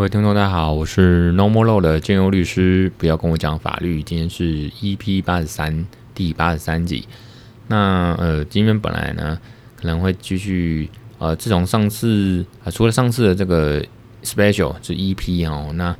[0.00, 2.90] 各位听众，大家好，我是 No More Law 的建优律师。
[2.96, 4.02] 不要跟我讲法律。
[4.02, 7.06] 今天是 EP 八十三，第八十三集。
[7.66, 9.38] 那呃，今天本来呢
[9.76, 10.88] 可能会继续
[11.18, 13.84] 呃，自从上次啊、呃，除了上次的这个
[14.24, 15.94] Special 是 EP 哦，那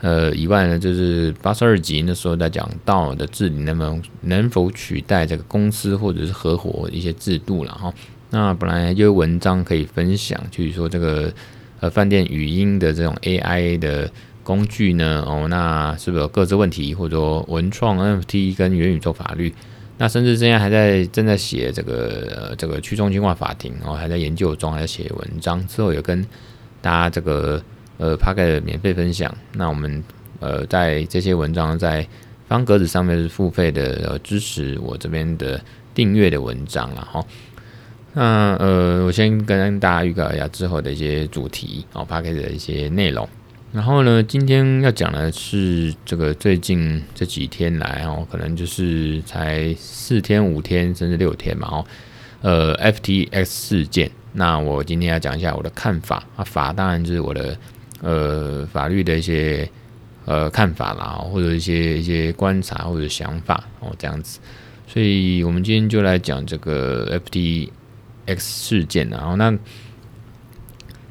[0.00, 7.94] 呃以外呢，就是八十二集那时候在讲道的治理能不能能否取代这个公司或者是合伙一些制度了哈。
[8.30, 11.32] 那本来就有文章可以分享，就是说这个。
[11.80, 14.10] 呃，饭店语音的这种 AI 的
[14.42, 19.52] 工具呢，哦，那是不是有各自问题，或者说文创 NFT 跟元宇宙法律？
[19.98, 25.66] 那甚至现在还在正在写这个呃这个去中心化法庭，哦还在研究中，还在写文章。
[25.66, 26.22] 之后有跟
[26.80, 27.62] 大家这个
[27.98, 29.34] 呃 Podcast 免费分享。
[29.54, 30.04] 那我们
[30.40, 32.06] 呃在这些文章在
[32.46, 35.60] 方格子上面是付费的，呃，支持我这边的
[35.94, 37.24] 订阅的文章了哈。
[38.18, 43.28] 那呃，我先跟大家预告一下之后的一些主题哦 Podcast 的一些内容。
[43.74, 51.84] 然后呢，今天要讲的是这个最近这几天来哦，可能就是才四天、五天甚至六天嘛哦。
[52.40, 54.10] 呃，FTX 事件。
[54.32, 57.54] 那我今天要讲一下我的看法啊，法当然就是我的
[58.00, 59.68] 呃法律的一些
[60.24, 64.40] 呃看法啦，或者一些一些观察或者想法哦这样子。
[64.86, 67.68] 所以我们今天就来讲这个 FT。
[68.26, 69.56] X 事件，然后那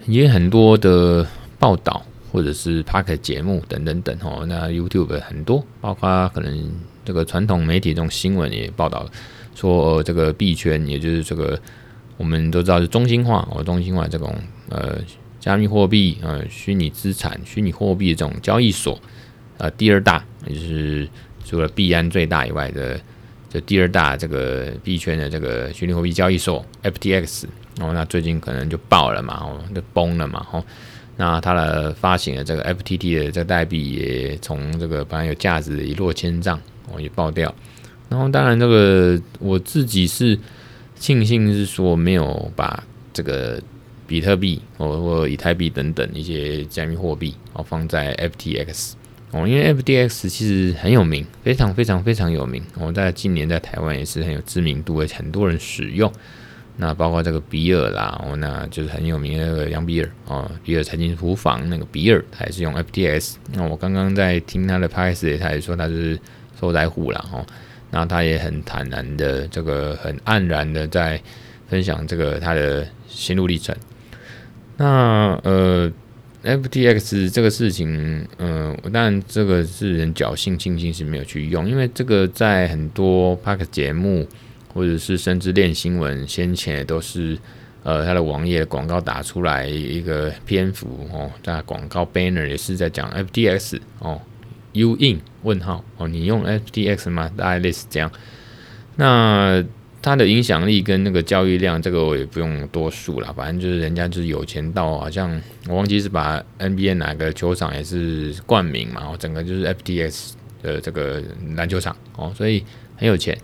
[0.05, 1.25] 也很多的
[1.57, 4.45] 报道，或者是 Podcast 节目等等等哦。
[4.47, 6.72] 那 YouTube 很多，包括可能
[7.03, 9.09] 这个传统媒体这种新闻也报道
[9.55, 11.59] 说，这个币圈，也就是这个
[12.17, 14.35] 我们都知道是中心化哦，中心化这种
[14.69, 15.00] 呃
[15.39, 19.00] 加密货币呃虚拟资产、虚拟货币的这种交易所
[19.57, 21.09] 呃第二大，也就是
[21.44, 23.00] 除了币安最大以外的。
[23.61, 27.45] 第二大这个币圈的这个虚拟货币交易所 FTX，
[27.79, 30.63] 哦，那最近可能就爆了嘛，哦，就崩了嘛，哦，
[31.17, 36.59] 那它的发行的这个 FTT 的这个代币也从这个本来有价值一落千丈，
[36.91, 37.53] 哦，也爆掉。
[38.09, 40.38] 然后当然这个我自己是
[40.95, 43.61] 庆幸是说没有把这个
[44.05, 48.94] 比特币或或以太币等等一些加密货币哦放在 FTX。
[49.31, 52.63] 哦，因为 F D X 其实很有名，非常非常非常有名。
[52.80, 56.09] 我、哦、在近年在台湾也是很有知名度，而且很多人使用。
[56.78, 63.36] 那包括这个比尔啦，哦，那就是很有名的那个杨比尔哦，比尔财经厨房那个比尔，他也是用 FTX。
[63.53, 66.18] 那我刚刚在听他的 p o d c a s 他也说他是
[66.59, 67.25] 受灾户啦。
[67.34, 67.46] 哦，
[67.92, 71.22] 那他也很坦然的，这个很黯然的在
[71.68, 73.75] 分享这个他的心路历程。
[74.78, 75.92] 那呃。
[76.45, 84.28] FTX 这个事情，嗯、呃，当然这个是人侥幸，庆幸是没有去用，因为这个在很多 Podcast 节目，
[84.73, 87.38] 或者是甚至练新闻先前都是，
[87.83, 94.22] 呃，他的网页广告打出来一个篇幅哦，在广告 banner 也是在讲 FTX 哦
[94.73, 97.31] ，You in 问号哦，你用 FTX 吗？
[97.35, 98.12] 大概类似这样，
[98.95, 99.66] 那。
[100.05, 111.23] 它的影响力跟那个交易量，这个我也不用多述了，反正就是人家就是有钱到，好像我忘记是把 NBA 哪个球场也是冠名嘛，哦，整个就是 FTX 的这个
[111.55, 112.63] 篮球场哦，所以
[112.95, 113.35] 很有钱。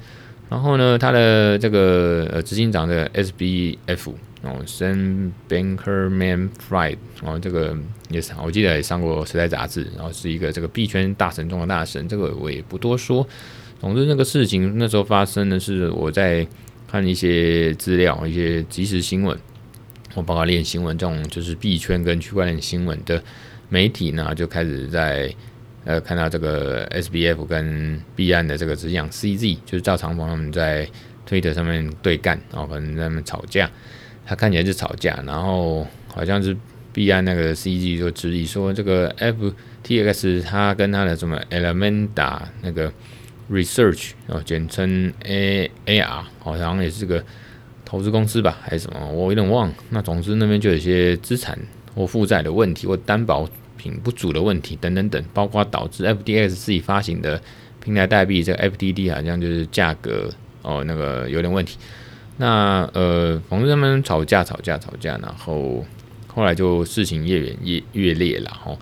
[0.51, 4.11] 然后呢，他的这个呃执行长的 SBF
[4.43, 7.75] 哦，Sam Bankerman Fried 哦，这个
[8.09, 13.27] 也是我记得也上过《时代》杂志，然后是一个这个币圈大神中的大神，这个我也不多说。
[13.81, 16.47] 总之，那个事情那时候发生的是我在
[16.87, 19.35] 看一些资料、一些即时新闻，
[20.13, 23.19] 我包括练新闻这种就是币圈跟区块链新闻的
[23.69, 25.33] 媒体呢，就开始在
[25.83, 30.87] 呃看到这个 SBF 跟币安的这个执行 CZ，就是赵长鹏他们在
[31.25, 33.67] 推特上面对干，然后可能在那边吵架，
[34.27, 36.55] 他看起来是吵架，然后好像是
[36.93, 42.93] 币安那个 CZ 就质疑说这个 FTX 他跟他的什么 Elementa 那个。
[43.51, 47.23] Research 哦，简称 A A R，好像也是个
[47.83, 49.11] 投资公司吧，还是什么？
[49.11, 49.73] 我有点忘了。
[49.89, 51.59] 那总之那边就有一些资产
[51.93, 57.41] 或负债的问题，或担保品不足的问题等等等，包括导致 FDX 自己发行的
[57.83, 60.29] 平台代币这个 FTD 好像就是价格
[60.61, 61.77] 哦那个有点问题。
[62.37, 65.85] 那呃，反正他们吵架吵架吵架，然后
[66.27, 68.75] 后来就事情越演越越烈了哈。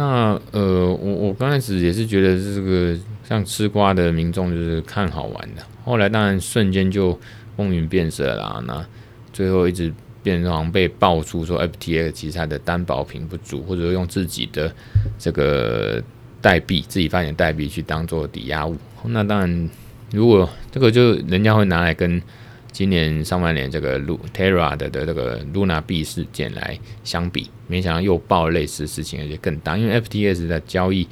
[0.00, 2.96] 那呃，我我刚开始也是觉得这个。
[3.30, 7.16] 像吃瓜的民众就是看好玩的，后来当然瞬间就
[7.56, 8.60] 风云变色啦。
[8.66, 8.84] 那
[9.32, 14.74] 最后一直变成好像被爆出说 FTX 其实它的担保品不足，或者说用自己的
[15.16, 16.02] 这个
[16.40, 18.76] 代币自己发行代币去当做抵押物。
[19.04, 19.70] 那当然，
[20.10, 22.20] 如果这个就人家会拿来跟
[22.72, 23.98] 今年上半年这个
[24.34, 29.76] Terra 的的这个 Luna 币事件来相比，没想到又爆类似事情，而且更大。
[29.76, 31.06] 因为 FTS 的交易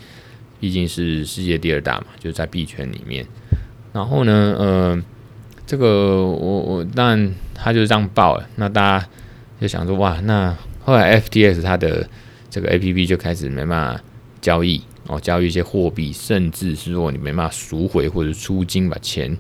[0.61, 3.27] 毕竟是世界第二大嘛，就是在币圈里面。
[3.93, 5.03] 然后呢，呃，
[5.67, 9.09] 这个我我但他就是这样爆了，那大家
[9.61, 12.09] 就想说哇，那后来 FTS 它的
[12.49, 14.03] 这个 APP 就开始没办法
[14.41, 19.37] 交易哦，交易一些货币，甚至是说你没办法赎回或者出金把钱。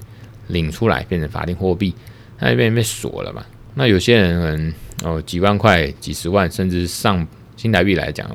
[0.49, 1.95] 领出来变成法定货币，
[2.39, 3.45] 那边被锁了嘛？
[3.75, 4.75] 那有些人可能
[5.05, 7.25] 哦几万块、几十万，甚至上
[7.57, 8.29] 新台币来讲，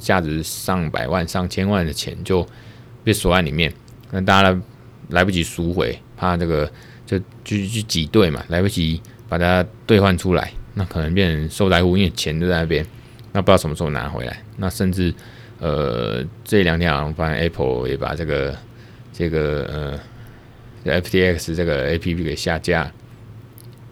[0.00, 2.44] 价值上百万、上千万的钱就
[3.04, 3.72] 被锁在里面。
[4.10, 4.60] 那大家
[5.10, 6.68] 来不及赎回，怕这个
[7.06, 12.84] 就就去挤兑嘛，来不及把它兑换出来，那可能变成受灾户，因为钱就在那边，
[13.32, 14.42] 那不知道什么时候拿回来。
[14.56, 15.14] 那甚至
[15.60, 18.56] 呃这两天好像发现 Apple 也把这个
[19.12, 20.00] 这个呃。
[20.84, 22.90] FTX 这个 APP 给下架，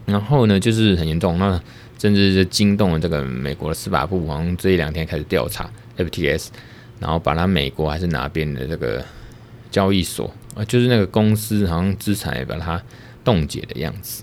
[0.04, 1.60] 然后呢，就是很严重，那
[1.98, 6.48] 甚至是惊动了这个美国的司法部，好像这一两天开始调查 FTX，
[7.00, 9.04] 然后把它美国还是哪边的这个
[9.70, 12.82] 交易所啊，就是那个公司好像资产也把它
[13.24, 14.22] 冻结的样子，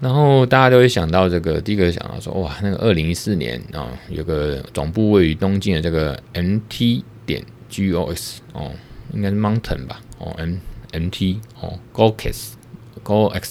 [0.00, 8.72] 然后大家都会想到这个，第一个想到说，哇，那个二零一四年啊，有个总部位于东京的这个 MT 点 G O S 哦，
[9.12, 10.54] 应该是 Mountain 吧，哦 M。
[10.98, 11.78] MT 哦
[13.04, 13.50] ，GOX，GOX，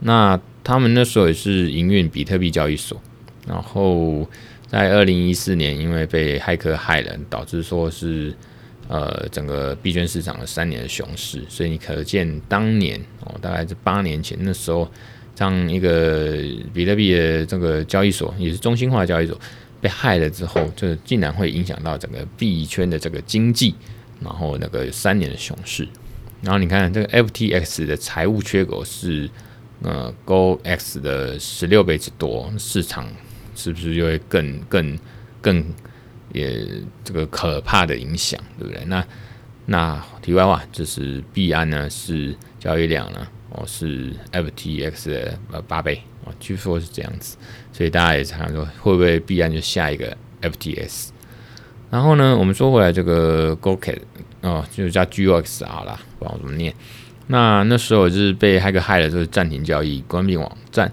[0.00, 3.00] 那他们那时候也是营运比特币交易所，
[3.46, 4.28] 然后
[4.66, 8.34] 在二零一四年因为被骇客害了，导致说是
[8.88, 14.90] 呃整个币圈市场的三年的熊市，所以你可见当年哦，大概是八年前那时候，
[15.34, 16.36] 这样一个
[16.74, 19.38] 比特币的这个交易所也是中心化交易所
[19.80, 23.74] 被害了之后，就竟然会影响到整个币圈的这个经济。
[24.20, 25.86] 然后那个三年的熊市，
[26.42, 29.28] 然后你看这个 FTX 的财务缺口是
[29.82, 33.06] 呃 GOX 的十六倍之多，市场
[33.54, 34.98] 是不是就会更更
[35.40, 35.64] 更
[36.32, 36.66] 也
[37.04, 38.84] 这个可怕的影响，对不对？
[38.86, 39.06] 那
[39.66, 47.36] 那题外话就是币安呢是交易量呢哦是 FTX 的呃八倍哦，据说是这样子，
[47.72, 51.08] 所以大家也常常说会不会币安就下一个 FTX？
[51.88, 53.98] 然后呢，我们说回来，这个 GOKET
[54.40, 56.74] 哦，就叫 GOXR 啦，不知道怎么念。
[57.28, 60.90] 那那时候就是被骇客害了，就是暂停交易，关闭网站，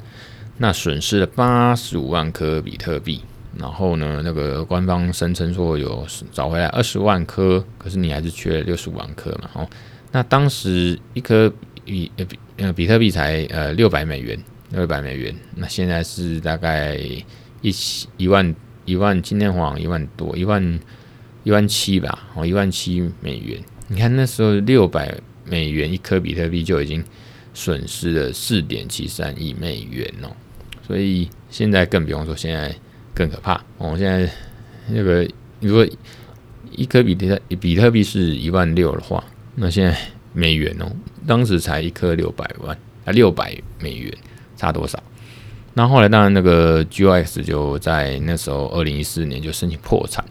[0.57, 3.21] 那损失了八十五万颗比特币。
[3.57, 9.49] 然后呢，那个官方声称说有找回来二十万颗，可是你还是缺了六十五万颗嘛。
[9.53, 9.67] 哦，
[10.11, 11.51] 那当时一颗
[11.83, 14.39] 比呃比呃比特币才呃六百美元，
[14.69, 15.35] 六百美元。
[15.55, 16.95] 那现在是大概
[17.61, 17.73] 一
[18.17, 18.55] 一万。
[18.85, 20.79] 一万，今天好像一万多，一万
[21.43, 23.59] 一万七吧，哦，一万七美元。
[23.87, 25.13] 你看那时候六百
[25.45, 27.03] 美元一颗比特币就已经
[27.53, 30.31] 损失了四点七三亿美元哦，
[30.85, 32.73] 所以现在更不用说，现在
[33.13, 33.95] 更可怕哦。
[33.97, 34.29] 现在
[34.87, 35.27] 那个
[35.59, 35.87] 如果
[36.71, 39.23] 一颗比特比特币是一万六的话，
[39.55, 39.95] 那现在
[40.33, 40.91] 美元哦，
[41.27, 42.75] 当时才一颗六百万
[43.05, 44.11] 啊，六百美元
[44.55, 45.01] 差多少？
[45.75, 50.23] 那后来当然那个 GOX 就在那时候二零一四年就申请破产，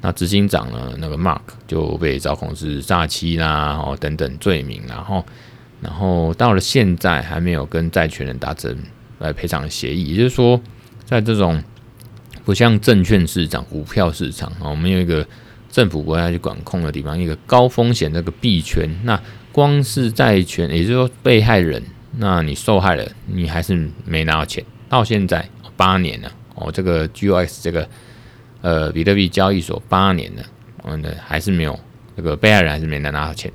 [0.00, 5.24] 那执行长呢那个 Mark 就被指控是诈欺啦，哦等等罪名，然后
[5.80, 8.76] 然后到了现在还没有跟债权人达成
[9.20, 10.60] 来赔偿协议，也就是说
[11.04, 11.62] 在这种
[12.44, 15.24] 不像证券市场、股票市场啊，我们有一个
[15.70, 19.20] 政府国家去管控的地方，一个高风险这个币圈，那
[19.52, 21.80] 光是债权，也就是说被害人。
[22.18, 24.62] 那你受害了，你还是没拿到钱，
[24.92, 26.70] 到现在八年了哦。
[26.70, 27.88] 这个 GOX 这个
[28.60, 30.42] 呃比特币交易所八年了，
[30.84, 31.80] 嗯，还是没有
[32.14, 33.50] 这个被害人还是没能拿到钱。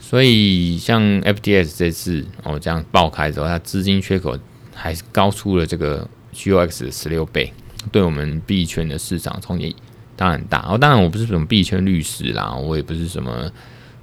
[0.00, 4.36] 所以像 FTS 这次哦这样爆开之后，它资金缺口
[4.74, 7.52] 还是高出了这个 GOX 的十六倍，
[7.92, 9.76] 对我们币圈的市场冲击
[10.16, 10.66] 当然大。
[10.68, 13.48] 哦，当然我不是什么币圈律师啦，我也不是什么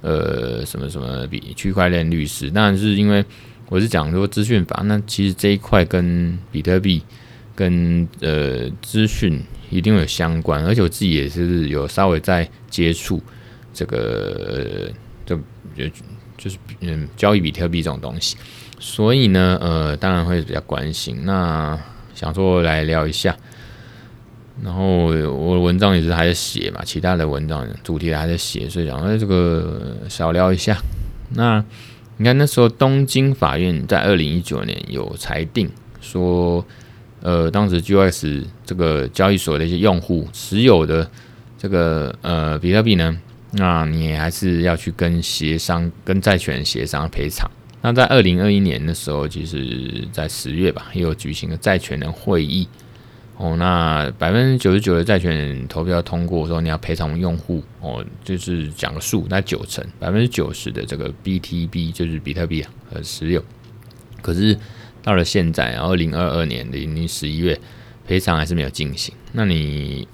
[0.00, 3.22] 呃什么什么比区块链律师，当然是因为。
[3.70, 7.00] 我是讲说资讯法，那其实这一块跟比特币
[7.54, 13.22] 跟呃资讯一定有相关，而且我自己也是有稍微在接触
[13.72, 14.90] 这个，
[15.24, 15.36] 就
[15.76, 15.88] 就
[16.36, 18.36] 就是嗯交易比特币这种东西，
[18.80, 21.24] 所以呢呃当然会比较关心。
[21.24, 21.78] 那
[22.12, 23.36] 想说来聊一下，
[24.64, 30.76] 然后我文章也是还在写嘛，其他的文章主题还在写，所以想说这个少聊一下。
[31.32, 31.64] 那
[32.20, 35.70] 你看那时候东京法院在二零一九年有裁定
[36.02, 36.62] 说，
[37.22, 41.10] 呃，当时 GOX 这个交易所的一些用户持有的
[41.56, 43.18] 这个呃比特币呢，
[43.52, 47.50] 那你还是要去跟协商、跟债权人协商赔偿
[47.80, 52.68] 那在二零二一年的时候，其实在十月吧，也有举行了债权人会议。
[53.42, 63.42] 哦，那百分之九十九的债权人投票通过说你要赔偿用户哦，就是讲个数，那九成百分之九十的这个 BTB 就是比特币啊和石油。
[64.20, 64.54] 可是
[65.02, 67.58] 到了现在，二零二二年的十一月，
[68.06, 69.14] 赔偿还是没有进行。
[69.32, 70.06] 那你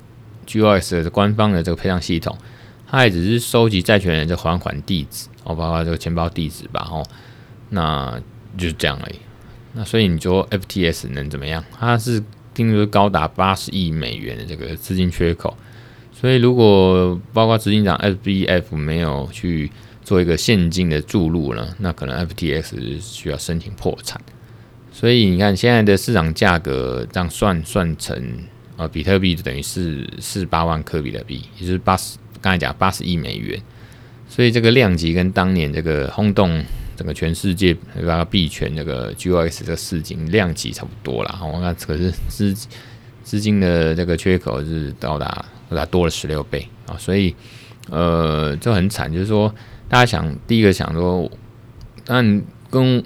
[0.47, 2.39] G O S 的官方的这个赔偿系统，
[2.87, 7.05] 它也只是收集债权人的还款地址哦，包括这个钱包地址吧，哦，
[7.71, 8.23] 那
[8.57, 9.17] 就是这样而已。
[9.73, 11.65] 那所以你说 F T S 能怎么样？
[11.77, 12.23] 它是。
[12.57, 15.55] 听说高达八十亿美元的这个资金缺口，
[16.11, 19.71] 所以如果包括执行长 SBF 没有去
[20.03, 24.19] 做一个现金的注入呢，那可能 FTX 需要申请破产。
[24.91, 28.39] 所以你看现在的市场价格这样算算成
[28.79, 33.61] 啊，比特币就等于是四十八万颗比特币，也就是八十刚才讲八十亿美元。
[34.31, 36.65] 所以这个量级跟当年这个轰动。
[36.97, 42.55] 整个全世界那个币圈那个 GOX 这个市金量级差不多了，我看可是资
[43.23, 47.35] 资金的这个缺口是到达高达多了十六倍啊，所以
[47.91, 49.55] 呃就很惨，就是说
[49.89, 51.31] 大家想第一个想说，
[52.05, 53.03] 但跟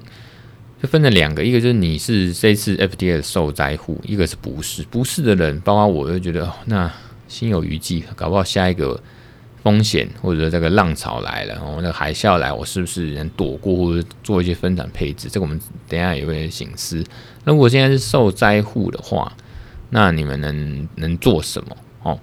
[0.81, 6.91] 就分成两个，一个就是你是这次 FTX 受灾户，一个是不是不是的人，包括我就觉得哦，那
[7.29, 9.01] 心有余悸，搞不好下一个。
[9.63, 15.29] 风险或者这个浪潮来了，哦，那个海啸来，我是不是能躲过或者做一些分散配置？
[15.29, 17.05] 这个我们等下也会省思。
[17.45, 19.33] 那如果现在是受灾户的话，
[19.91, 21.77] 那你们能能做什么？
[22.03, 22.19] 哦，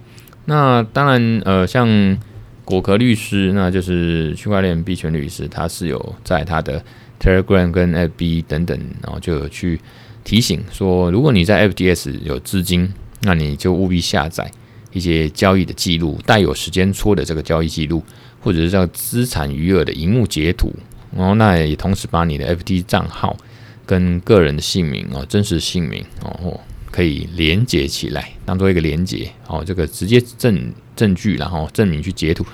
[0.46, 2.18] 那当然，呃，像
[2.64, 6.82] 果壳律师，那就是区块链币圈律师，他是有在他的
[7.20, 9.80] Telegram 跟 FB 等等，然后就有去
[10.24, 12.92] 提醒说，如果你在 FTS 有资金，
[13.22, 14.50] 那你就务必下载。
[14.92, 18.02] 一些交易的记录，带有时间戳的这个交易记录，
[18.40, 20.72] 或者是叫资产余额的萤幕截图，
[21.16, 23.36] 然后那也同时把你的 FT 账号
[23.84, 32.44] 跟个人的姓名哦，真实姓名哦，可以连接起来，当做一个连接哦，这个直接证证据，然后证明去截图。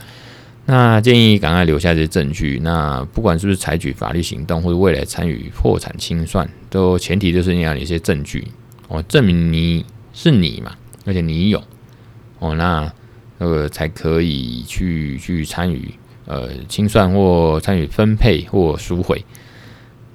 [0.67, 2.59] 那建议赶快留下这些证据。
[2.62, 8.49] 那不管是不是采取法律行动，或者未来参与破产清算，都前提就是你要有一些证据
[8.88, 10.75] 哦，证明你是你嘛，
[11.05, 11.62] 而且你有。
[12.45, 12.93] 哦，那
[13.39, 15.95] 那个才可以去去参与
[16.27, 19.25] 呃清算或参与分配或赎回，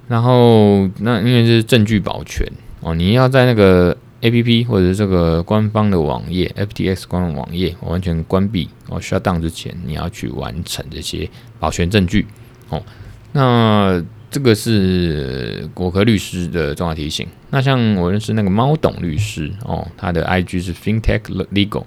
[0.08, 2.46] 然后那因为这是证据保全
[2.82, 11.28] 哦，你要在那个 APP 或者这个官方的网页 FTX 官方网页完全关闭哦 shut down 之前，你要去完成这些
[11.60, 12.28] 保全证据
[12.70, 12.84] 哦。
[13.32, 17.28] 那这个是果壳律师的重要提醒。
[17.50, 21.22] 那像我认识那个猫董律师哦，他的 IG 是 FinTech
[21.52, 21.84] Legal。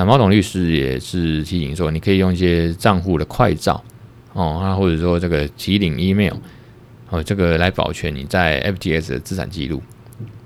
[0.00, 3.84] 那毛董律师也是提醒说，你可以用一些账户的快照
[4.32, 6.32] 哦，啊，或者说这个提领 email
[7.10, 9.82] 哦，这个来保全你在 FTS 的资产记录。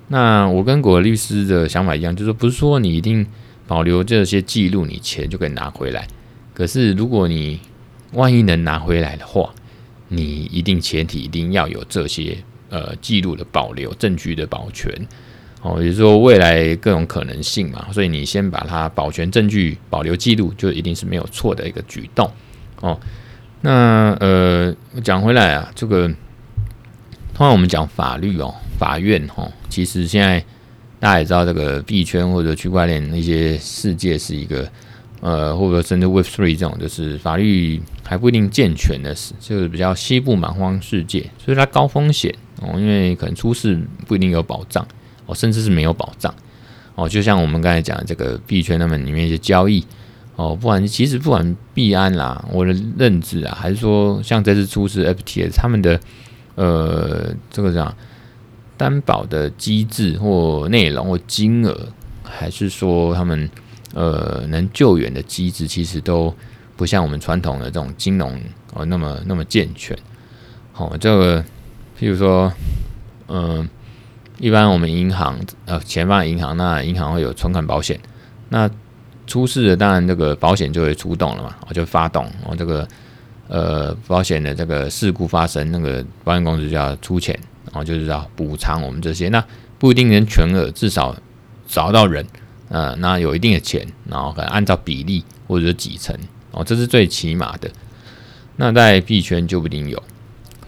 [0.09, 3.25] 那我跟果律师的想法一样，就是说不是说你一定
[3.69, 6.05] 保留这些记录，你钱就可以拿回来。
[6.53, 7.61] 可是如果你
[8.11, 9.55] 万一能拿回来的话，
[10.09, 12.37] 你一定前提一定要有这些
[12.71, 14.93] 呃记录的保留、证据的保全。
[15.65, 22.31] 哦，也就是说未来各种可能性嘛，所以你先把它保全证据、保留记录，就一定是没有错的一个举动。
[22.83, 23.01] 哦，
[23.63, 30.39] 那呃，讲回来啊，这个通常我们讲法律哦，法院哦，其实现在
[31.01, 34.71] 大家也知道，这个币圈或者区块链那些世界是一个
[35.23, 44.87] 呃，或者甚至 Web Three 这种，就是法律还不一定健全的是，就是比较西部蛮荒世界，所以它高风险哦，因为可能出事不一定有保障。
[45.27, 46.35] 哦，甚至是没有保障
[46.95, 49.85] 哦，就像我们刚才讲的这个币圈，他们里面一些交易
[50.37, 55.99] 哦，不管其实不管币安啦，我的认知啊，还是说像这次出事 F T S 他们的
[56.57, 57.97] 呃这个这样
[58.77, 61.89] 担保的机制或内容或金额，
[62.23, 63.51] 还是说他们
[63.95, 66.35] 呃能救援的机制，其实都
[66.77, 68.39] 不像我们传统的这种金融
[68.75, 69.97] 哦那么那么健全。
[70.73, 71.43] 好、哦，这个
[71.99, 72.53] 譬如说
[73.29, 73.69] 嗯。
[74.39, 77.99] 一般我们银行呃钱放银行，那银行会有存款保险。
[78.49, 78.69] 那
[79.27, 82.87] 出事了，当然这个保险就会出动了嘛，我就发动，我这个
[83.49, 89.29] 呃保险的这个事故发生，那个保险公司就要出钱，然后就是要补偿我们这些。
[89.29, 89.43] 那
[89.79, 91.15] 不一定能全额，至少
[91.67, 92.27] 找到人，
[92.69, 96.15] 呃，那有一定的钱，然后可能按照比例或者是几成，
[96.51, 97.71] 哦，这是最起码的。
[98.57, 100.03] 那在币圈就不一定有，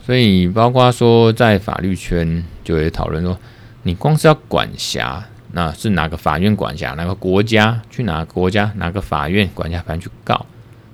[0.05, 3.37] 所以包括说在法律圈就会讨论说。
[3.87, 6.95] 你光是要管辖，那是哪个法院管辖？
[6.95, 8.73] 哪个国家去哪个国家？
[8.75, 9.81] 哪个法院管辖？
[9.83, 10.45] 反正去告，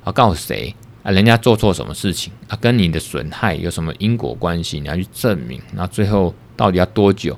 [0.04, 0.74] 要告谁？
[1.02, 4.78] 啊，人家做错什么事情啊，跟你的损害有什么因果关系？
[4.78, 7.34] 你要去证明，那最后到底要多久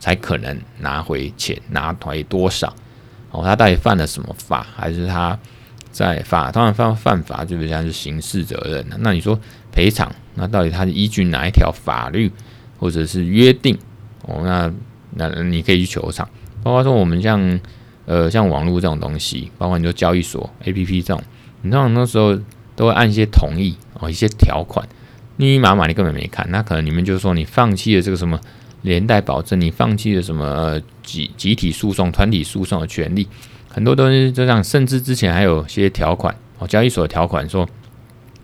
[0.00, 1.60] 才可能拿回钱？
[1.68, 2.74] 拿回多少？
[3.30, 4.66] 哦，他到底犯了什么法？
[4.74, 5.38] 还是他
[5.90, 6.50] 在法？
[6.50, 8.86] 当然犯犯法，就比如像是刑事责任。
[9.00, 9.38] 那你说
[9.70, 12.32] 赔偿，那到底他是依据哪一条法律
[12.78, 13.78] 或者是约定？
[14.28, 14.72] 哦，那
[15.14, 16.28] 那你可以去球场。
[16.62, 17.60] 包括说我们像
[18.06, 21.20] 呃像网络这种东西，包括你说交易所 APP 这种，
[21.62, 22.38] 你知道很多时候。
[22.78, 24.88] 都会按一些同意哦，一些条款，
[25.36, 28.38] 密密麻麻你根本没看，那可能你们就说你放弃了这个什么
[28.82, 33.26] 连带保证，你放弃了什么、集集体诉讼、团体诉讼的权利，
[33.68, 37.68] 很多东西就这样，甚至之前还有些条款哦，交易所条款说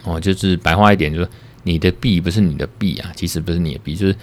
[0.02, 1.28] 哦，就是白话一点，就是
[1.62, 4.16] 你的币不是你的币啊，其实不是你的币，就是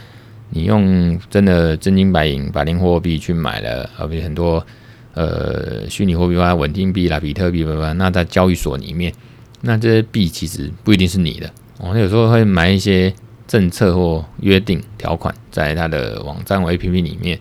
[0.52, 4.66] 你用真的真金白银法定货币去买了，而且很多
[5.14, 9.14] 呃虚拟货币啊、稳定币啦、比特币吧，那在交易所里面。
[9.62, 13.14] 那这些币其实不一定是你的，我有时候会买一些
[13.48, 17.40] 政策或约定条款在他的网站或 APP 里面，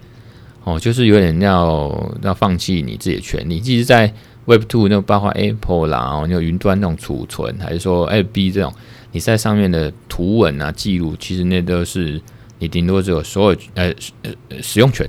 [0.65, 3.59] 哦，就是有点要要放弃你自己的权利。
[3.59, 4.13] 即使在
[4.45, 8.71] Web Two 那包括 Apple 啦，哦，有云端那种储存，还是说 FB 这种，
[9.13, 12.21] 你在上面的图文啊记录，其实那都是
[12.61, 15.09] 你顶多只有所有呃呃使用权，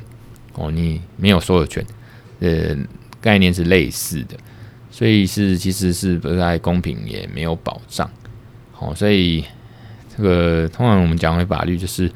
[0.53, 1.86] 哦，你没有所有权，
[2.39, 2.75] 呃，
[3.22, 4.36] 概念是类似的。
[4.89, 8.10] 所以是其实是不太公平，也没有保障。
[8.72, 9.46] 好，所以
[10.15, 12.12] 这个通常我们讲回法律，就是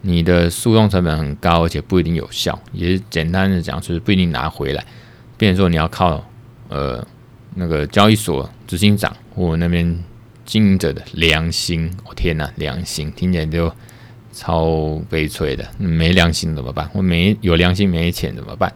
[0.00, 2.58] 你的诉讼成本很高，而且不一定有效。
[2.72, 4.84] 也简单的讲，就是不一定拿回来。
[5.36, 6.24] 变说你要靠
[6.68, 7.06] 呃
[7.54, 9.98] 那个交易所执行长或那边
[10.46, 11.90] 经营者的良心。
[12.06, 13.70] 我天哪，良心听起来就
[14.38, 15.66] 超悲催的。
[15.78, 16.88] 没良心怎么办？
[16.92, 18.72] 我没有良心没钱怎么办？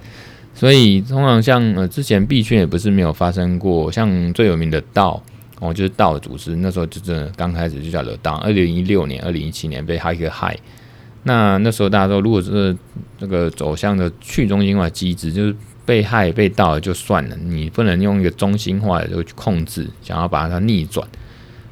[0.55, 5.23] 所以通常像呃之前币圈也不是没有发生过，像最有名的道
[5.61, 8.35] 哦，就是道的组织，那时候就真的刚开始就叫了道。
[8.39, 10.59] 二零一六年、二零一七年被骇客害，
[11.23, 12.77] 那那时候大家说，如果是
[13.19, 15.55] 这个走向的去中心化机制，就是
[15.87, 21.07] 被害被盗了就算了，你不能用一个中心化的就去控制，想要把它逆转。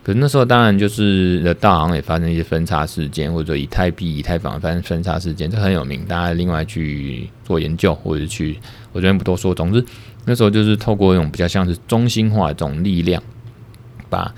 [0.02, 8.58] 可是那时候当然就是的道行也发生一些分叉事件，或者说以太币、以太坊发生分叉事件，这很有名，大家另外去做研究或者去，
[8.92, 9.54] 我这边不多说。
[9.54, 9.84] 总之
[10.24, 13.22] 那时候就是透过一种比较像是中心化的这种力量，
[14.08, 14.34] 把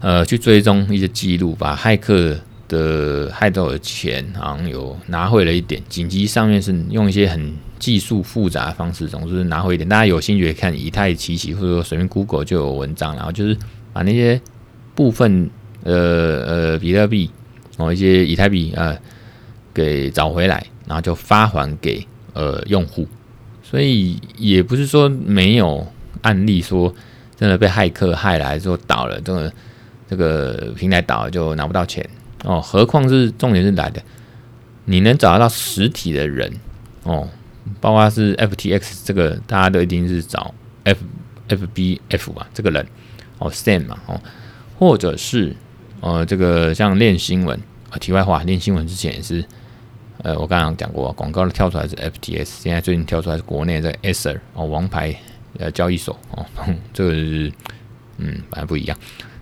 [0.00, 2.34] 呃去追踪一些记录，把骇客
[2.66, 5.82] 的骇到的钱好像有拿回了一点。
[5.90, 9.86] 紧急上面是用一些很技术复杂的方式，总之拿回一点。
[9.86, 13.54] 大家有兴趣可以看以太奇奇，或者说随便 Google 就有文章，然后就是
[13.92, 14.40] 把那些。
[14.98, 15.48] 部分
[15.84, 15.94] 呃
[16.44, 17.30] 呃比特币
[17.76, 18.96] 哦，一些以太币啊、
[19.72, 23.06] 给找回来，然后就发还给呃用户，
[23.62, 25.86] 所以也不是说没有
[26.22, 26.92] 案例说
[27.36, 29.52] 真的被骇客害了，还是说倒了，这个
[30.08, 32.04] 这个平台倒了就拿不到钱
[32.42, 32.60] 哦。
[32.60, 34.02] 何况是重点是来的，
[34.84, 36.52] 你能找得到实体的人
[37.04, 37.28] 哦，
[37.80, 40.98] 包括是 FTX 这个，大家都一定是找 F
[41.48, 42.84] FBF 吧，这个人
[43.38, 44.20] 哦 Sam 嘛哦。
[44.78, 45.54] 或者是，
[46.00, 47.58] 呃，这个像练新闻
[47.90, 49.44] 啊，题外话，练新闻之前也是，
[50.22, 55.14] 呃，我刚刚讲过，广告的跳出来是 FTS，现在最近跳出来是国内的 Ether 哦，王牌
[55.58, 56.46] 呃交易所哦，
[56.94, 57.52] 这个是
[58.18, 58.96] 嗯，反正不一样。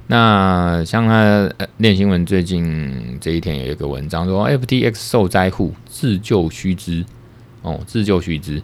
[0.07, 7.05] 那像他练新闻最近这一天有一个文章说，FTX 受灾户自救须知
[7.63, 8.63] 哦，自救须知。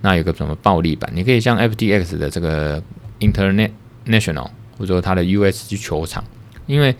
[0.00, 2.82] 那有个什么暴力版，你可以像 FTX 的这个
[3.18, 4.48] International。
[4.78, 6.24] 或者说他的 US 去球场，
[6.66, 6.94] 因为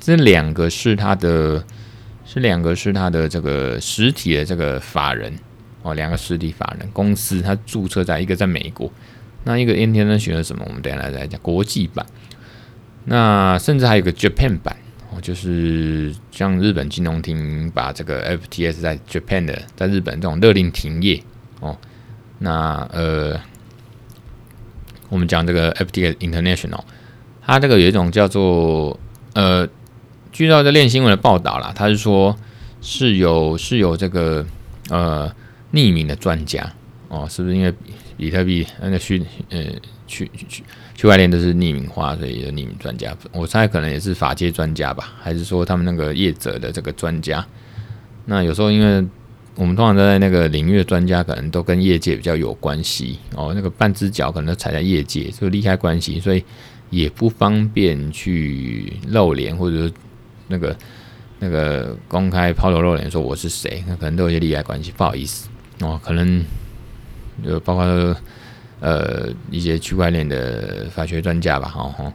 [0.00, 1.64] 这两个是他的，
[2.24, 5.32] 是两个是他的这个实体的这个法人。
[5.82, 6.90] 哦，两个实体法人。
[6.90, 8.90] 公司，他注册在一个在美国，
[9.44, 10.64] 那一个 International 什么？
[10.66, 12.04] 我们等下来再讲国际版，
[13.04, 14.76] 那甚至还有个 Japan 版。
[15.10, 21.22] 哦，就是像日本金融厅把这个 FTS 在 Japan 的，在日本这种勒令停业。
[21.60, 21.78] 哦，
[22.40, 23.40] 那呃，
[25.08, 26.80] 我们讲这个 FTS International。
[27.48, 29.00] 他这个有一种叫做
[29.32, 29.66] 呃，
[30.30, 32.36] 据到这链新闻的报道啦，他是说
[32.82, 34.44] 是有是有这个
[34.90, 35.26] 呃
[35.72, 36.70] 匿名的专家
[37.08, 37.72] 哦，是不是因为
[38.18, 39.64] 比特币那个区呃
[40.06, 40.62] 区区
[40.94, 43.16] 区块链都是匿名化，所以有匿名专家？
[43.32, 47.42] 我猜可能也是法界专家吧，还是说他们那个业者的这个专家？
[48.26, 49.02] 那有时候因为
[49.54, 56.44] 我们通常在那个领域的专家，可能都跟业界比较有关系哦，那个半只脚可能都踩在业界，就利害关系，所以。
[56.90, 59.90] 也不方便去露脸，或者
[60.48, 60.76] 那个
[61.38, 65.48] 那个公开抛头露脸说我是谁，那可能都有些利害关系，不好意思
[65.80, 66.00] 哦。
[66.02, 66.44] 可能
[67.44, 67.84] 就包括
[68.80, 72.12] 呃一些区块链的法学专家吧，哈、哦、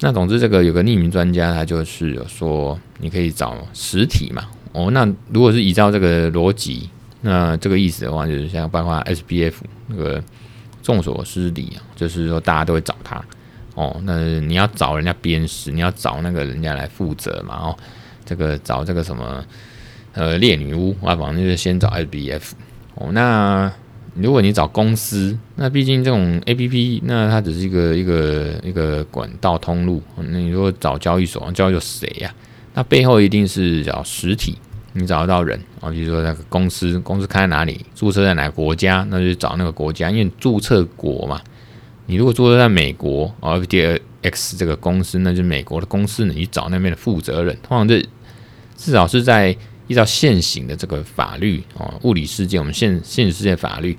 [0.00, 4.46] 那总之，这个有个匿名专家，他就是有说，你可以找实体嘛。
[4.72, 6.88] 哦，那如果是依照这个逻辑，
[7.22, 9.54] 那这个意思的话，就是像包括 SBF
[9.88, 10.22] 那个
[10.82, 13.22] 众所周知啊，就是说大家都会找他。
[13.80, 17.54] 哦，那你要找人家鞭尸，你要找那个人家来负责嘛。
[17.54, 17.76] 哦，
[18.26, 19.42] 这个找这个什么
[20.12, 22.50] 呃猎女巫啊，反正就是先找 SBF。
[22.96, 23.72] 哦，那
[24.14, 30.02] 如果你找公司，那毕竟这种 APP，那它只是一个一个一个管道通路。
[30.16, 32.30] 那你如果找交易所，交易所谁呀？
[32.74, 34.58] 那背后一定是找实体，
[34.92, 35.88] 你找得到人啊。
[35.88, 41.40] 比如说那个公司，公司开在哪里，注册在哪个国家，那就找那个国家，因为注册国嘛。
[42.10, 48.04] 你如果做在美国，FTX 这个公司，那就是美国的公司，你去找那边的负责人，通常这
[48.76, 53.96] 至少是在依照现行的这个法律哦，物理世界，我们现现实世界法律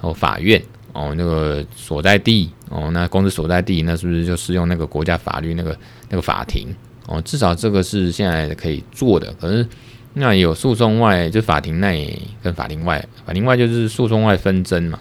[0.00, 0.58] 哦，法院
[0.94, 6.74] 哦，那个所在地哦，那公司所在地，那是不是就适用那个国家法律那个那个法庭
[7.08, 7.20] 哦？
[7.20, 9.30] 至少这个是现在可以做的。
[9.34, 9.68] 可是
[10.14, 14.98] 那有诉讼外，就法庭内跟法庭外，法庭外就是诉讼外纷争嘛。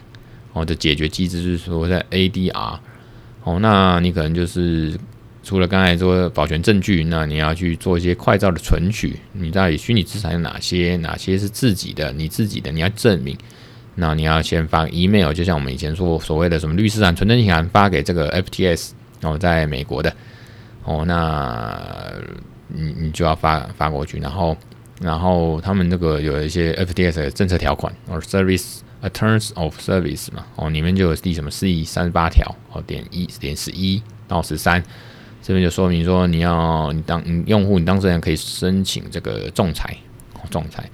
[0.59, 2.79] 哦，的解决机制是说在 ADR，
[3.43, 4.93] 哦，那你可能就是
[5.41, 13.37] 除了刚才说保全证据，那你要去做一些快照的存取，你到底虚拟资产有哪些，哪些是自己的，你自己的你要证明，
[13.95, 18.89] 那你要先发 email，就像我们以前说所谓的什么律师函、存证函发给这个 FTS，
[19.21, 20.13] 哦，在美国的，
[20.83, 22.11] 哦，那
[22.67, 24.57] 你你就要发发过去，然后
[24.99, 28.79] 然后他们那个有一些 FTS 的政策条款或 service。
[29.01, 34.83] A terms of service 嘛，哦，里面就有第什么 C 三十八条哦，点一点十一到十三，
[35.41, 39.95] 这边就说明说你要你当用户，你当事人可以申请这个仲裁，
[40.49, 40.89] 仲裁，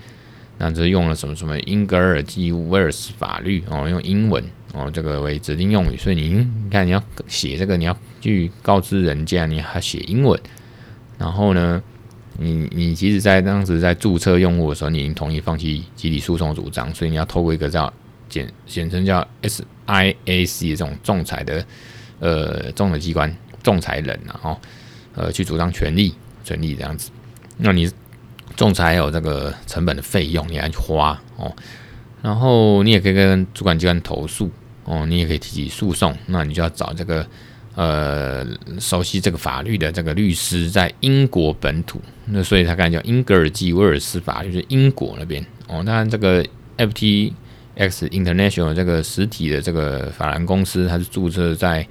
[0.59, 10.39] 那这用了什么什么英格尔及威尔斯法律哦，用英文哦，这个为指定用语，所以你你看你要写这个，你要去告知人家，你还写英文，
[11.17, 11.81] 然后呢？
[12.37, 17.91] 你你其实，在当时在注册用户的时候，你已经同意放弃集体诉讼主张，所以你要透过一个叫
[18.27, 21.65] 简简称叫 SIAC 的这种仲裁的
[22.19, 24.59] 呃仲裁机关仲裁人，然后
[25.15, 27.09] 呃去主张权利权利这样子。
[27.57, 27.89] 那你
[28.55, 31.55] 仲裁有这个成本的费用，你要去花哦。
[32.21, 34.51] 然后你也可以跟主管机关投诉
[34.83, 37.25] 哦，你也可以提起诉讼，那你就要找这个。
[37.75, 38.47] 呃，
[38.79, 45.83] 熟悉这个法律的这个律师在英国本土，那所以他刚才叫英格尔及威尔斯法律，就是英国那边哦。
[45.85, 46.41] 当然，这个
[46.77, 47.33] FTX
[48.09, 51.85] International 这个实体的这个法兰公司，它是注册在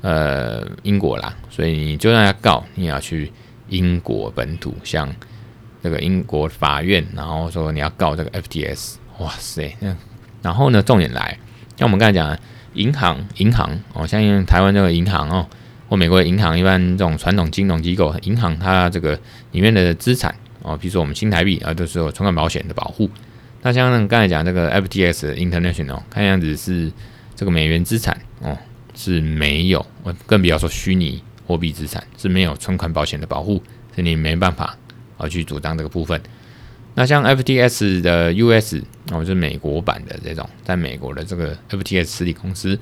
[0.00, 3.30] 呃英国啦，所以你就算要告，你也要去
[3.68, 5.14] 英国本土，像
[5.82, 8.94] 这个英国法院，然后说你要告这个 FTX。
[9.18, 9.94] 哇塞，那
[10.40, 11.38] 然后呢，重点来，
[11.76, 12.34] 像我们刚才讲。
[12.78, 15.46] 银行，银行哦，像台湾这个银行哦，
[15.88, 19.18] 或美国的银行，一般这种传统金融机构，银行它这个
[19.52, 23.10] 里面的资产哦，比如说我们新台币啊，都是有存款保险的保护。
[23.62, 26.90] 那像刚才讲这个 FTX International，看样子是
[27.34, 28.56] 这个美元资产哦
[28.94, 29.84] 是没有，
[30.26, 33.62] 更不要说虚拟货币资产是没有存款保险的保护，
[33.94, 34.76] 所以你没办法
[35.16, 36.20] 啊去主张这个部分。
[36.98, 38.74] 那像 FTS 的 US
[39.12, 42.76] 哦，就是美国版的这种，在美国的这个 FTS 实体公司，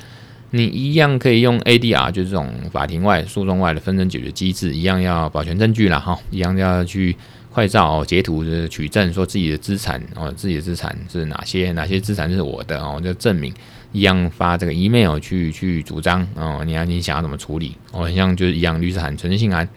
[0.52, 7.14] 你一样可以用 ADR，就是这种法庭外诉讼外的纷争解决机制，一样要保全证据啦哈，一样要去
[7.52, 13.52] 快照截图的取证，说自己的资产哦，自己的资产是哪些，哪些资产是我的哦，就证明
[13.92, 19.68] 一样发这个 email 去去主张哦，你要你想要怎么处理哦，像就是一样律师函、存信函，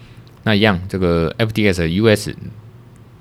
[0.43, 2.33] 那一样这个 FTS 的 US。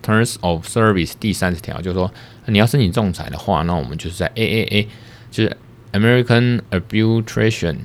[0.09, 2.11] Terms of Service 第三十条就是说，
[2.47, 4.87] 你要申请仲裁的话，那我们就是在 AAA，
[5.31, 5.55] 就是
[5.93, 7.77] American Arbitration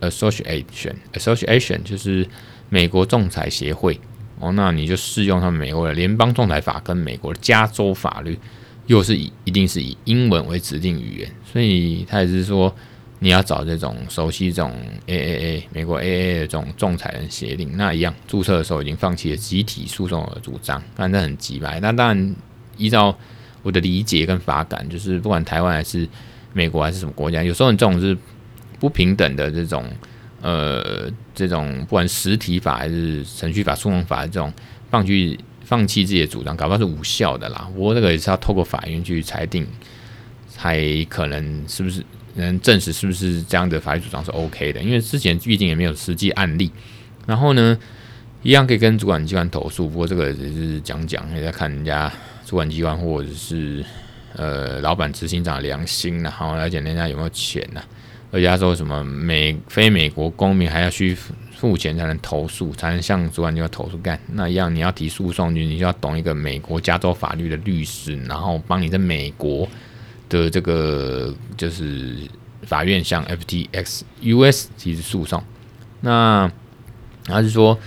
[0.00, 2.28] Association，Association 就是
[2.68, 3.98] 美国仲裁协会
[4.38, 8.38] 哦，那你就适用他们美国的联邦仲裁法跟美国的加州法律，
[8.86, 12.72] 又是以一定是以英文为指定语言，所以他也是说。
[13.18, 14.70] 你要找这种熟悉这种
[15.06, 21.78] AAA 美国 AAA 的这种仲裁人协定，那一样注册的时候已经放弃了集体诉讼的主张，反正很急吧？
[21.80, 22.36] 那当然，
[22.76, 23.16] 依照
[23.62, 26.06] 我的理解跟法感，就是不管台湾还是
[26.52, 28.14] 美国还是什么国家，有时候你这种是
[28.78, 29.90] 不平等的这种
[30.42, 34.52] 呃这种不管实体法还是程序法、诉讼法这种
[34.90, 37.66] 放弃放弃自己的主张，搞不好是无效的啦。
[37.74, 39.66] 不过这个也是要透过法院去裁定，
[40.48, 42.04] 才可能是不是？
[42.36, 44.82] 能证实是不是这样的法律主张是 OK 的？
[44.82, 46.70] 因为之前毕竟也没有实际案例。
[47.26, 47.76] 然后呢，
[48.42, 52.12] 一样可以跟主管机关投诉，不过这个只是讲讲，也在看人家
[52.44, 53.84] 主管机关或者是
[54.34, 57.82] 呃老板执行长的良心然后而且人家有没有钱呢？
[58.32, 61.16] 而且他说什么美非美国公民还要去
[61.56, 64.18] 付钱才能投诉，才能向主管机关投诉干。
[64.32, 69.66] 那一样，你要提诉讼，你就要懂一个美国加州法律的律师，然后帮你在美国
[70.28, 72.16] 的这个就是
[72.62, 75.42] 法院向 FTX US 提出诉讼。
[76.00, 76.50] 那
[77.24, 77.78] 他是说，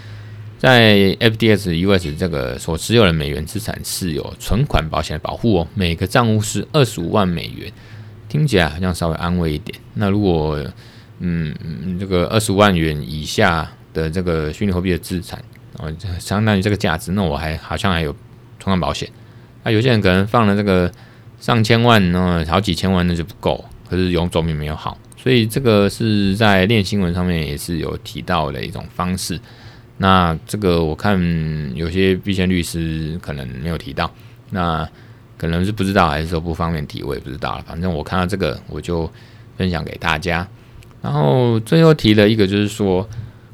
[0.57, 7.71] 在 FTX US 这个所持有的美元资产是有存款保险的保护哦，每个账户是二十五万美元，
[8.27, 9.77] 听起来好像稍微安慰一点。
[9.93, 10.59] 那如果
[11.19, 15.41] 嗯，这个二十五万元以下的这个虚拟货币的资产，
[15.77, 18.11] 哦，相当于这个价值，那我还好像还有
[18.57, 19.09] 存款保险。
[19.63, 20.89] 那有些人可能放了这个
[21.39, 29.39] 上千万呢，好几千万那就不够，可是永总比没有好，所以这个是在练新闻上面也是有提到的一种方式。
[29.97, 31.19] 那这个我看
[31.75, 34.09] 有些避险律师可能没有提到，
[34.51, 34.87] 那
[35.37, 37.63] 可能是不知道还是说不方便提，我也不知道了。
[37.67, 39.09] 反正我看到这个，我就
[39.57, 40.47] 分享给大家。
[41.01, 43.07] 然后最后提了一个，就是说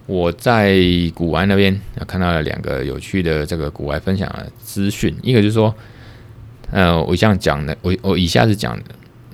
[0.08, 0.80] 我在
[1.14, 5.16] 古玩那边看到了两个有趣的这个古玩分享的资讯。
[5.22, 5.74] 一个就是说，
[6.76, 8.84] 呃，我这样讲的，我我以下是讲的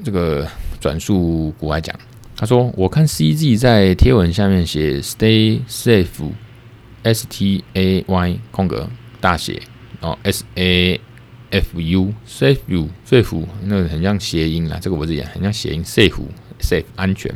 [0.03, 0.47] 这个
[0.79, 1.99] 转述股癌讲，
[2.35, 8.87] 他说我看 CZ 在贴文下面写 “Stay safe”，S T A Y 空格
[9.19, 9.59] 大写，
[9.99, 11.01] 然后 S A
[11.49, 16.13] F U Safe U safe，那个很像谐音啊，这个我是讲很像谐音，safe
[16.59, 17.33] safe 安全。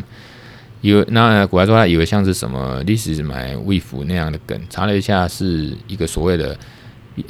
[0.81, 6.55] 以为那股癌说他以为像是什么 This is my wife 那样的梗，查了一下是一个所谓的，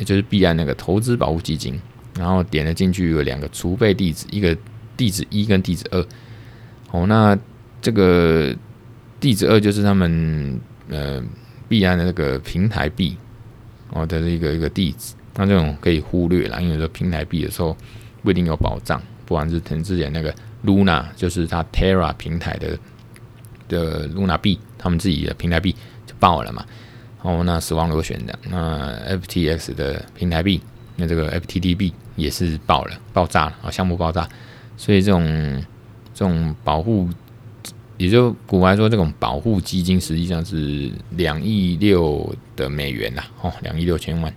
[0.04, 1.80] 就是币安那个投资保护基金，
[2.18, 4.58] 然后点了进去有两个储备地址，一个
[4.98, 6.06] 地址一跟地址二。
[6.92, 7.38] 哦，那
[7.82, 8.56] 这个
[9.20, 11.22] 地址二就是他们呃
[11.68, 13.16] 币安的那个平台币
[13.92, 17.76] 哦的一个一个地址，那这种可以忽略了，因为说平台币的时候
[18.24, 22.78] 不一定有保障，不管是腾之前那个 Luna，就是它 Terra 平台的。
[23.68, 25.76] 的 Luna 币，他们自己的平台币
[26.06, 26.64] 就爆了嘛。
[27.24, 30.62] 哦，那死亡螺旋的，那 FTX 的平台币，
[30.96, 34.28] 那这个 FTT 币也是爆了，爆炸了啊，项目爆炸。
[34.78, 35.64] 所以这种
[36.14, 37.10] 这种保护，
[37.98, 44.34] 也就股癌说，这种保护基金实际上是两亿六的美元呐，哦，两亿六千万。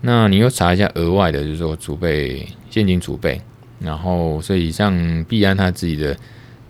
[0.00, 3.40] 那你又查一下额外的，就是说储备现金储备，
[3.78, 6.16] 然后所以像币安他自己的。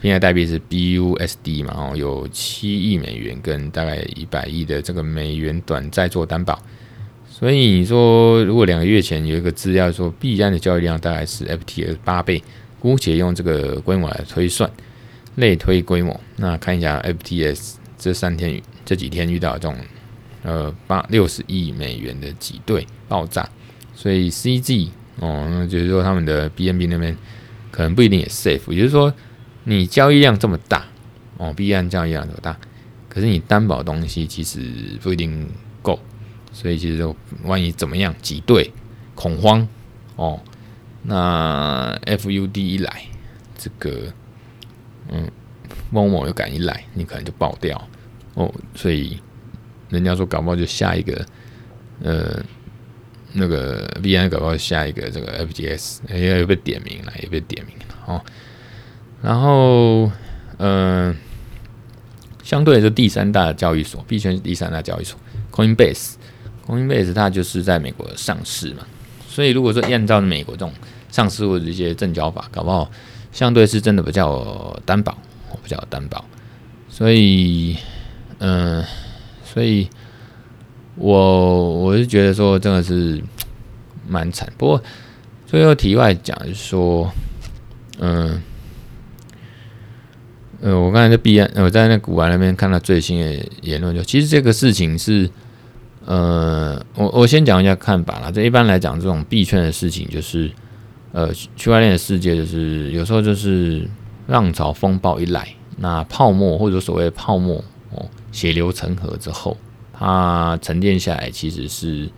[0.00, 6.58] 平台代币是 BUSD 嘛，哦，有七亿美元跟大概一百亿的这个美元短债做担保，
[7.40, 12.42] 所以你说如果两个月前有一个资料说币安的交易量大概是 FTX 八倍，
[12.78, 14.70] 姑且用这个规模来推算，
[15.36, 19.74] 类推规模，那看一下 FTX 这三天这几天遇到这种
[20.42, 23.48] 呃八六十亿美元的挤兑爆炸，
[23.94, 27.16] 所以 CG 哦，那就是说他们的 BNB 那边
[27.70, 29.12] 可能不一定也 safe，也就是说。
[29.64, 30.86] 你交易量这么大
[31.36, 32.58] 哦，币安交易量这么大，
[33.10, 34.58] 可是你担保东西其实
[35.02, 35.46] 不一定，
[36.52, 38.70] 所以其实万一怎么样挤兑
[39.14, 39.66] 恐慌
[40.16, 40.40] 哦，
[41.02, 43.02] 那 FUD 一来，
[43.56, 44.12] 这个
[45.08, 45.30] 嗯，
[45.90, 47.88] 某某又敢一来，你可能就爆掉
[48.34, 49.18] 哦，所以
[49.88, 51.26] 人家说搞不好就下一个
[52.02, 52.42] 呃
[53.32, 58.24] 那个币安搞不好下一个这个 FTX 也被点名了，也被点名了哦。
[59.22, 60.10] 然后，
[60.56, 61.14] 嗯、
[62.42, 65.18] 相对来说，第三大交易所，币圈第三大交易所
[65.52, 66.14] ，Coinbase
[66.70, 68.86] Coinbase 它就是在美国上市嘛，
[69.28, 70.72] 所以如果说按照美国这种
[71.10, 72.88] 上市或者一些证交法，搞不好
[73.32, 75.18] 相对是真的比较担保，
[75.64, 76.24] 比较担保，
[76.88, 77.76] 所以，
[78.38, 78.84] 嗯、
[79.44, 79.88] 所以
[80.94, 83.20] 我我是觉得说真的是
[84.06, 84.50] 蛮惨。
[84.56, 84.82] 不过
[85.46, 87.12] 最后题外讲就是说，
[87.98, 88.40] 嗯、呃。
[90.62, 95.26] 我刚才在币安，我在那古玩那边看到最新的言论，就其实这个事情是，
[96.10, 98.32] 呃，我我先讲一下看法啦。
[98.32, 100.50] 这一般来讲，这种币圈的事情，就是，
[101.12, 103.88] 呃，区块链的世界，就是有时候就是
[104.26, 109.56] 浪潮风暴一来，那泡沫或者所谓泡沫哦，血流成河之后，
[109.92, 112.10] 它沉淀下来，其实是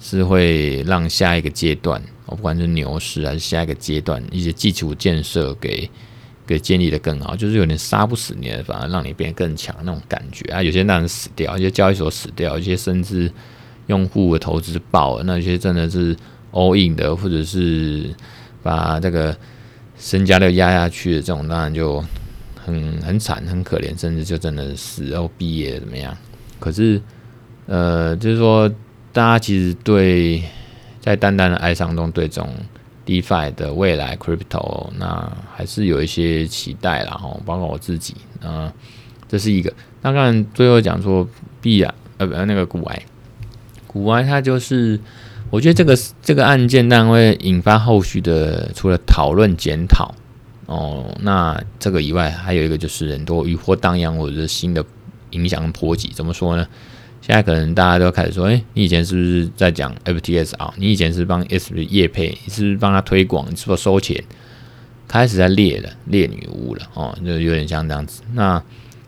[0.00, 5.90] 是会让下一个阶段，哦，不管是牛市还是下一个阶段，一些基础建设给。
[6.44, 10.62] 给建立的更好，就是有点杀不死你，反而让你变得更强那种感觉啊。
[10.62, 13.30] 有些让人死掉，一些交易所死掉，一些甚至
[13.86, 16.16] 用户的投资爆了，那些真的是
[16.50, 18.12] all in 的，或者是
[18.62, 19.36] 把这个
[19.96, 22.04] 身家都压下去的这种，当然就
[22.64, 26.16] 很很惨，很可怜，甚至就真的死后毕业怎么样？
[26.58, 27.00] 可是，
[27.66, 28.68] 呃，就是说，
[29.12, 30.42] 大家其实对
[31.00, 32.52] 在淡淡的哀伤中对这种。
[33.06, 38.72] DeFi 的未来，Crypto 那还是有一些期待啦，哈，包括我自己，啊，
[39.28, 39.72] 这是一个。
[40.02, 41.28] 那刚才最后讲说
[41.60, 43.02] 币啊，呃不那个股癌，
[43.86, 44.98] 股癌它就是，
[45.50, 50.14] 我觉得这个这个案件当然会引发后续的除了讨论检讨
[50.66, 54.84] 哦，那这个以外还有一个就是很多余波荡漾或者是新的
[55.30, 56.66] 影响跟波及，怎么说呢？
[57.22, 60.74] 现在可能大家都开始说，哎，你以前是不是在讲 FTS 啊？
[60.76, 63.48] 你以前是帮 S 业配，你是不是帮他推广？
[63.48, 64.22] 你是不是收钱？
[65.06, 68.22] 开始在猎了，猎女巫了哦，就有点像这样子。
[68.32, 68.60] 那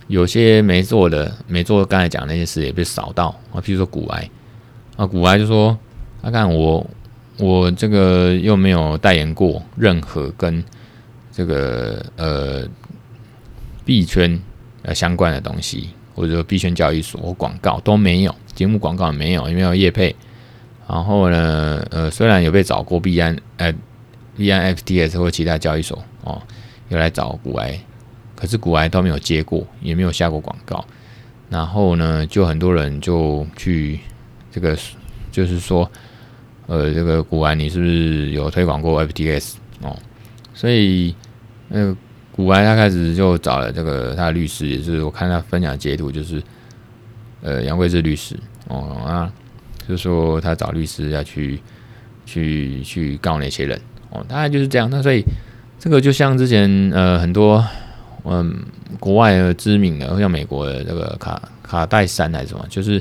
[0.06, 4.30] 有些没做的，没做刚才讲那些事也被扫到啊，比如说股癌
[4.96, 5.76] 啊，股癌就说，
[6.22, 6.86] 他、啊、看我
[7.38, 10.62] 我这个又没有代言过任何跟
[11.32, 12.68] 这个呃
[13.84, 14.40] 币圈
[14.82, 15.88] 呃相关的东西。
[16.14, 20.14] 或者说币圈交易所或广告都没有，节目广告也没有，也没有业配。
[20.88, 23.74] 然后呢，呃，虽然有被找过币安、呃
[24.36, 26.40] 币安 FTX 或其他交易所哦，
[26.88, 27.78] 有来找古埃，
[28.36, 30.84] 可是古埃都没有接过，也没有下过广告。
[31.50, 33.98] 然后呢，就很多人就去
[34.52, 34.76] 这个，
[35.32, 35.90] 就是说，
[36.66, 39.96] 呃，这个股癌你是不是有推广过 FTX 哦？
[40.52, 41.14] 所以，
[41.70, 41.96] 呃。
[42.34, 46.42] 股癌他开始就找了这个他的律师，也是我看他分享截图，就是
[47.42, 49.32] 呃杨贵志律师哦啊，
[49.86, 51.60] 就说他找律师要去
[52.26, 54.90] 去去告那些人哦，大概就是这样。
[54.90, 55.22] 那所以
[55.78, 57.64] 这个就像之前呃很多
[58.24, 58.64] 嗯
[58.98, 63.00] 国外的知名的，像美国的这个卡卡戴珊还是什么，就是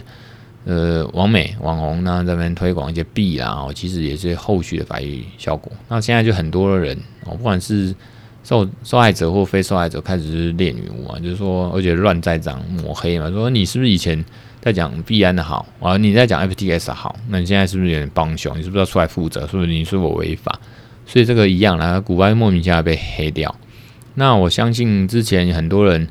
[0.65, 5.71] 呃网美网红呢这边推广一些币啦，哦，其实也是后续的法律效果。
[5.87, 7.95] 那现在就很多人哦，不管是
[8.43, 14.23] 受受害者或非受害者开始是猎女巫啊，就是说，而且乱栽赃抹黑嘛，说你是不是以前
[14.59, 15.95] 在讲币安的好啊？
[15.97, 18.57] 你在讲 FTS 好，那你现在是不是有点帮凶？
[18.57, 19.47] 你是不是要出来负责？
[19.47, 20.59] 是不是你是否违法？
[21.05, 23.55] 所以这个一样啦，古巴莫名其妙被黑掉。
[24.15, 26.07] 那我相信之前很多人，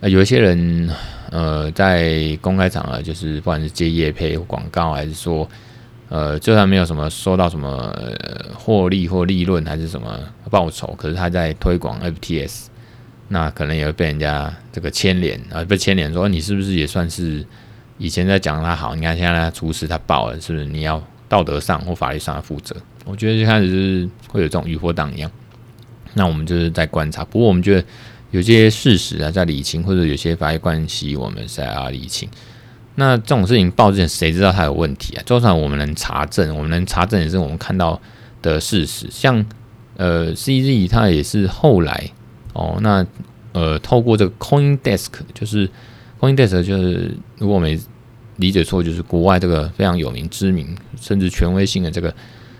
[0.00, 0.90] 呃，有一些人，
[1.30, 5.48] 呃，在公开场合，就是不管是接业配广告，还是说。
[6.10, 10.18] 呃，就算没有什么收到什么呃获利或利润还是什么
[10.50, 12.66] 报酬，可是他在推广 FTS，
[13.28, 17.46] 那可能也会被人家这个牵连啊，被牵连说你是不是也算是
[17.96, 18.94] 以前在讲他好？
[18.96, 22.74] 你看现在他出事他爆了，是不是你要道德上或法律上的负责？
[23.04, 25.30] 我觉得一开始是会有这种余波荡漾。
[26.14, 27.86] 那我们就是在观察，不过我们觉得
[28.32, 32.28] 有些事实啊在理清，或者有些法律关系我们在啊理清。
[33.00, 35.22] 那这种事情报之前，谁知道他有问题啊？
[35.24, 37.98] 就算我们能查证，我们能查证也是我们看到
[38.42, 39.06] 的事实。
[39.10, 39.42] 像
[39.96, 42.10] 呃，CZ 他也是后来
[42.52, 43.06] 哦，那
[43.52, 45.66] 呃，透过这个 CoinDesk，就是
[46.20, 47.80] CoinDesk，就是如果我没
[48.36, 52.14] 理解错，就是国外这个非常有名、知名甚至权威性的这个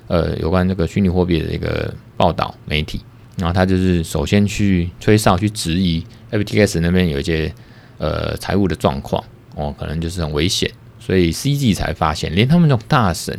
[0.08, 3.02] 呃有关这个虚拟货币的一个报道媒体。
[3.36, 7.52] 然后他就是首先去吹哨，去质疑 FTX 那边有一些
[7.98, 9.22] 呃财务的状况。
[9.56, 13.36] 哦，可能就是很危险，所以 C G 才发现，连他们这种大神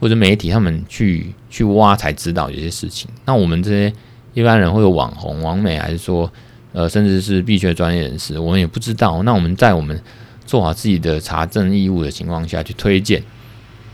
[0.00, 3.10] 或者媒体，他们去去挖才知道有些事情。
[3.24, 3.92] 那我们这些
[4.34, 6.32] 一般人，会有网红、网美，还是说，
[6.72, 9.22] 呃，甚至是币圈专业人士，我们也不知道。
[9.24, 10.00] 那我们在我们
[10.46, 13.20] 做好自己的查证义务的情况下去推荐，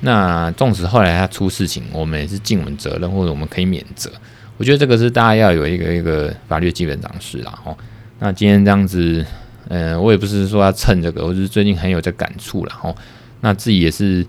[0.01, 4.13] 那纵使后来他出事情，我们也是尽我们责任，或者我们可以免责。
[4.59, 7.59] 我觉得这个是大家要有一个一个法律基本常识啦。
[7.65, 7.75] 哦，
[8.19, 9.25] 那今天这样子。
[9.69, 12.95] 嗯，我也不是说要蹭这个，我是最近很有这感触了吼。
[13.41, 14.27] 那自己也是，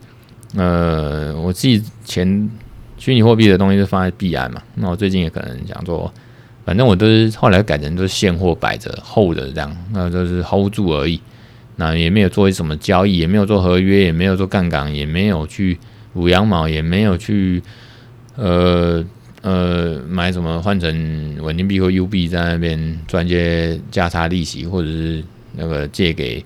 [0.55, 2.49] 呃，我自己钱
[2.97, 4.61] 虚拟货币的东西是放在币安嘛。
[4.75, 6.11] 那我最近也可能想说，
[6.65, 11.19] 反正我都是后来改成都是现货摆着 hold 这样，那就是 hold 住而已。
[11.75, 15.77] 那也没有做什么交易，也没有做合约，也没有做杠杆，也没有去
[16.13, 17.61] 五羊毛，也没有去
[18.35, 19.05] 呃。
[19.45, 26.43] 呃，买什么换成稳定币或 U 币，在那边赚些价差利息，或者是那个借给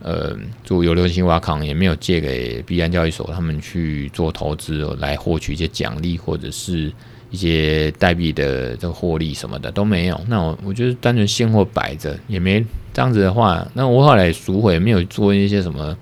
[0.00, 0.34] 呃
[0.64, 6.90] 做有流行挖矿，也没有借给币安交易所，他们去做投资来获取一些奖励，或者是
[7.30, 10.18] 一些代币的这个获利什么的都没有。
[10.26, 15.94] 那我我觉得单纯现货摆着也没这样子的话，那我后来赎回没有做一些什么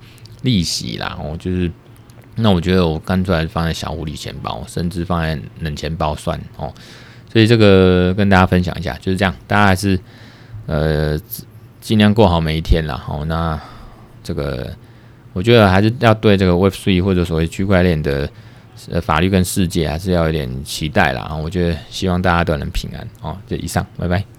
[0.42, 1.68] 利息啦，我就是。
[2.36, 6.72] 那我觉得我干脆还是放在小狐狸钱包，甚至放在冷钱包算哦。
[7.32, 9.98] 所以这个跟大家分享一下，就是这样，大家还是
[10.66, 11.18] 呃
[11.80, 12.96] 尽量过好每一天啦。
[12.96, 13.58] 好，那
[14.22, 14.70] 这个
[15.32, 18.28] 我觉得还是要对这个 Web3 或者所谓区块链的
[18.90, 21.34] 呃法律跟世界还是要有点期待啦。
[21.42, 23.36] 我觉得希望大家都能平安哦。
[23.46, 24.35] 就以上，拜拜。